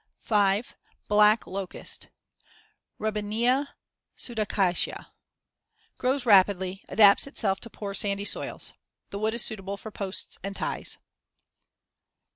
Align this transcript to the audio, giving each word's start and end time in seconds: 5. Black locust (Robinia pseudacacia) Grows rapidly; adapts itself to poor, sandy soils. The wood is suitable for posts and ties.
5. 0.17 0.75
Black 1.09 1.45
locust 1.45 2.09
(Robinia 2.99 3.67
pseudacacia) 4.17 5.11
Grows 5.99 6.25
rapidly; 6.25 6.83
adapts 6.89 7.27
itself 7.27 7.59
to 7.59 7.69
poor, 7.69 7.93
sandy 7.93 8.25
soils. 8.25 8.73
The 9.11 9.19
wood 9.19 9.35
is 9.35 9.45
suitable 9.45 9.77
for 9.77 9.91
posts 9.91 10.39
and 10.43 10.55
ties. 10.55 10.97